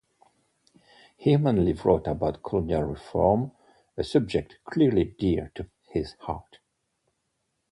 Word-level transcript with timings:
He 1.15 1.37
mainly 1.37 1.73
wrote 1.73 2.07
about 2.07 2.41
colonial 2.41 2.81
reform, 2.85 3.51
a 3.95 4.03
subject 4.03 4.57
clearly 4.65 5.03
dear 5.05 5.51
to 5.53 5.69
his 5.89 6.13
heart. 6.21 6.57